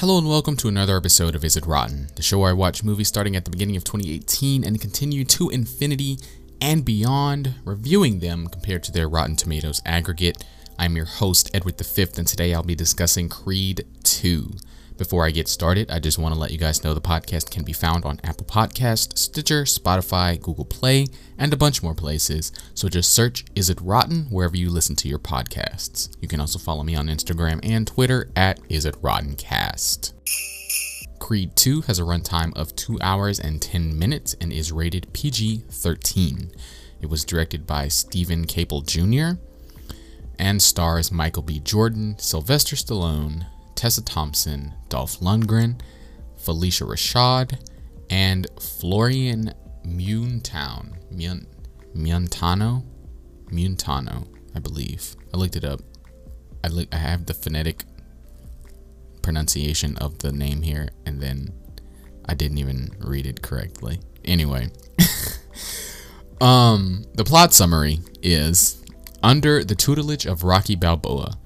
[0.00, 2.82] Hello and welcome to another episode of Is It Rotten, the show where I watch
[2.82, 6.16] movies starting at the beginning of 2018 and continue to infinity
[6.58, 10.42] and beyond, reviewing them compared to their Rotten Tomatoes aggregate.
[10.78, 14.50] I'm your host, Edward V, and today I'll be discussing Creed 2.
[15.00, 17.64] Before I get started, I just want to let you guys know the podcast can
[17.64, 21.06] be found on Apple Podcast, Stitcher, Spotify, Google Play,
[21.38, 22.52] and a bunch more places.
[22.74, 26.14] So just search Is It Rotten wherever you listen to your podcasts.
[26.20, 30.12] You can also follow me on Instagram and Twitter at Is It Rotten Cast.
[31.18, 35.64] Creed 2 has a runtime of 2 hours and 10 minutes and is rated PG
[35.70, 36.52] 13.
[37.00, 39.40] It was directed by Steven Caple Jr.
[40.38, 41.58] and stars Michael B.
[41.58, 43.46] Jordan, Sylvester Stallone,
[43.80, 45.80] Tessa Thompson, Dolph Lundgren,
[46.38, 47.58] Phylicia Rashad,
[48.10, 49.54] and Florian
[49.86, 50.96] Muntown.
[51.10, 51.46] Mun-
[51.96, 52.84] Muntano?
[53.46, 55.16] Muntano, I believe.
[55.32, 55.80] I looked it up.
[56.62, 57.86] I, I have the phonetic
[59.22, 61.50] pronunciation of the name here, and then
[62.26, 63.98] I didn't even read it correctly.
[64.26, 64.68] Anyway,
[66.42, 68.84] um, the plot summary is
[69.22, 71.38] under the tutelage of Rocky Balboa,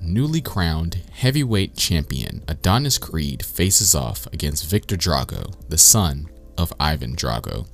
[0.00, 7.16] newly crowned heavyweight champion Adonis Creed faces off against Victor Drago, the son of Ivan
[7.16, 7.68] Drago.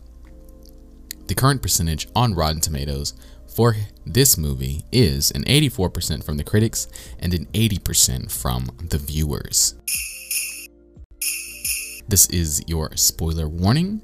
[1.27, 3.15] The current percentage on Rotten Tomatoes
[3.47, 3.75] for
[4.05, 9.75] this movie is an 84% from the critics and an 80% from the viewers.
[12.09, 14.03] This is your spoiler warning.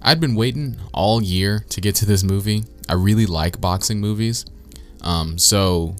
[0.00, 2.64] I'd been waiting all year to get to this movie.
[2.88, 4.46] I really like boxing movies.
[5.02, 5.96] Um, so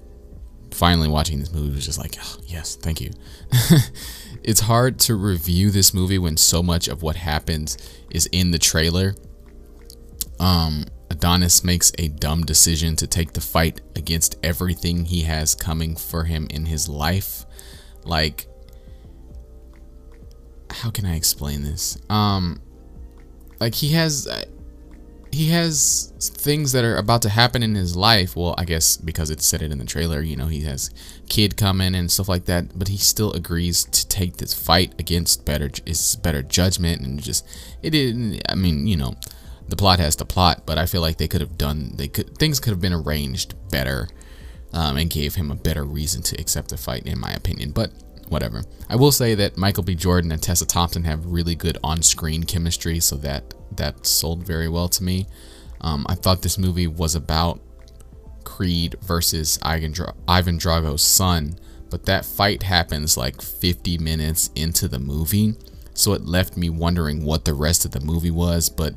[0.75, 3.11] finally watching this movie was just like, oh, yes, thank you.
[4.43, 7.77] it's hard to review this movie when so much of what happens
[8.11, 9.15] is in the trailer.
[10.41, 15.95] Um, Adonis makes a dumb decision to take the fight against everything he has coming
[15.95, 17.45] for him in his life.
[18.05, 18.47] Like,
[20.71, 21.99] how can I explain this?
[22.09, 22.61] Um,
[23.61, 24.27] like he has
[25.33, 28.37] he has things that are about to happen in his life.
[28.37, 30.91] Well, I guess because it said it in the trailer, you know, he has
[31.29, 32.79] kid coming and stuff like that.
[32.79, 37.47] But he still agrees to take this fight against better his better judgment and just
[37.83, 38.43] it didn't.
[38.49, 39.15] I mean, you know,
[39.67, 42.37] the plot has the plot, but I feel like they could have done they could
[42.37, 44.09] things could have been arranged better
[44.75, 47.73] um, and gave him a better reason to accept the fight, in my opinion.
[47.73, 47.93] But
[48.33, 48.65] whatever.
[48.89, 49.95] I will say that Michael B.
[49.95, 54.89] Jordan and Tessa Thompson have really good on-screen chemistry, so that that sold very well
[54.89, 55.27] to me.
[55.81, 57.61] Um, I thought this movie was about
[58.45, 61.57] Creed versus Ivan, Dra- Ivan Drago's son,
[61.91, 65.55] but that fight happens like 50 minutes into the movie,
[65.95, 68.69] so it left me wondering what the rest of the movie was.
[68.69, 68.95] But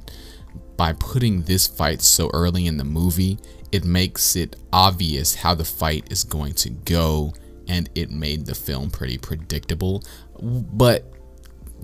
[0.78, 3.38] by putting this fight so early in the movie,
[3.72, 7.34] it makes it obvious how the fight is going to go
[7.68, 10.04] and it made the film pretty predictable.
[10.42, 11.12] But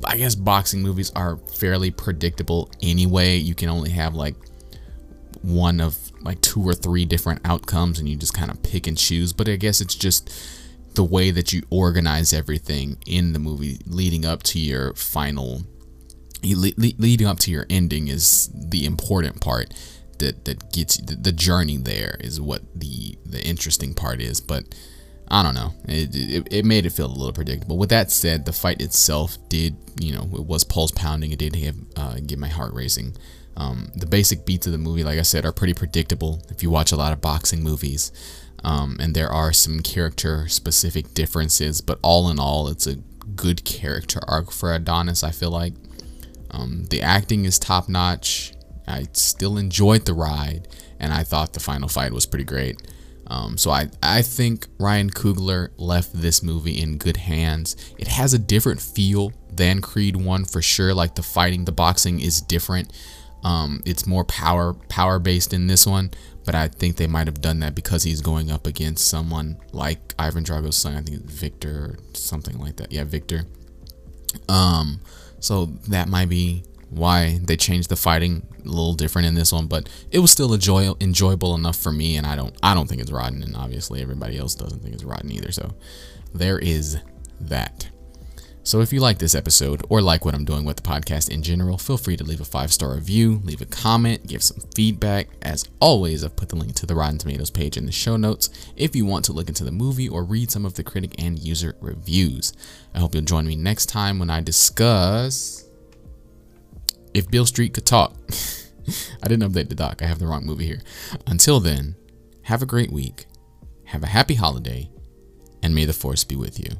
[0.05, 3.37] I guess boxing movies are fairly predictable anyway.
[3.37, 4.35] You can only have like
[5.41, 8.97] one of like two or three different outcomes and you just kind of pick and
[8.97, 9.33] choose.
[9.33, 10.29] But I guess it's just
[10.93, 15.61] the way that you organize everything in the movie leading up to your final
[16.43, 19.73] leading up to your ending is the important part
[20.17, 24.63] that that gets the, the journey there is what the the interesting part is but
[25.31, 25.73] I don't know.
[25.87, 27.77] It, it, it, made it feel a little predictable.
[27.77, 31.31] With that said, the fight itself did, you know, it was pulse pounding.
[31.31, 33.15] It did have, uh, get my heart racing.
[33.55, 36.69] Um, the basic beats of the movie, like I said, are pretty predictable if you
[36.69, 38.11] watch a lot of boxing movies.
[38.65, 42.97] Um, and there are some character specific differences, but all in all, it's a
[43.35, 45.73] good character arc for Adonis, I feel like.
[46.51, 48.51] Um, the acting is top notch.
[48.85, 50.67] I still enjoyed the ride,
[50.99, 52.81] and I thought the final fight was pretty great.
[53.31, 57.77] Um, so I, I think Ryan Coogler left this movie in good hands.
[57.97, 60.93] It has a different feel than Creed 1 for sure.
[60.93, 62.91] Like the fighting, the boxing is different.
[63.45, 66.11] Um, it's more power power based in this one,
[66.45, 70.13] but I think they might have done that because he's going up against someone like
[70.19, 70.97] Ivan Drago's son.
[70.97, 72.91] I think it's Victor or something like that.
[72.91, 73.45] Yeah, Victor.
[74.49, 74.99] Um,
[75.39, 79.67] so that might be why they changed the fighting a little different in this one,
[79.67, 83.01] but it was still enjoy enjoyable enough for me, and I don't I don't think
[83.01, 85.51] it's rotten, and obviously everybody else doesn't think it's rotten either.
[85.51, 85.73] So
[86.33, 86.97] there is
[87.39, 87.89] that.
[88.63, 91.41] So if you like this episode or like what I'm doing with the podcast in
[91.41, 95.29] general, feel free to leave a five star review, leave a comment, give some feedback.
[95.41, 98.49] As always, I've put the link to the Rotten Tomatoes page in the show notes
[98.75, 101.39] if you want to look into the movie or read some of the critic and
[101.39, 102.53] user reviews.
[102.93, 105.65] I hope you'll join me next time when I discuss
[107.13, 108.15] if Beale Street could talk.
[109.23, 110.01] I didn't update the doc.
[110.01, 110.81] I have the wrong movie here.
[111.27, 111.95] Until then,
[112.43, 113.25] have a great week,
[113.85, 114.89] have a happy holiday,
[115.61, 116.79] and may the force be with you.